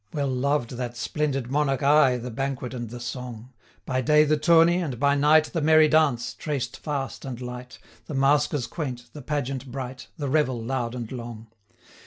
Well 0.13 0.29
loved 0.29 0.71
that 0.77 0.97
splendid 0.97 1.51
monarch 1.51 1.83
aye 1.83 2.17
The 2.17 2.31
banquet 2.31 2.73
and 2.73 2.89
the 2.89 2.99
song, 2.99 3.53
By 3.85 4.01
day 4.01 4.23
the 4.23 4.35
tourney, 4.35 4.77
and 4.81 4.99
by 4.99 5.13
night 5.13 5.45
180 5.45 5.51
The 5.53 5.61
merry 5.61 5.87
dance, 5.87 6.33
traced 6.33 6.77
fast 6.79 7.23
and 7.23 7.39
light, 7.39 7.77
The 8.07 8.15
maskers 8.15 8.65
quaint, 8.65 9.11
the 9.13 9.21
pageant 9.21 9.71
bright, 9.71 10.07
The 10.17 10.27
revel 10.27 10.59
loud 10.59 10.95
and 10.95 11.11
long. 11.11 11.51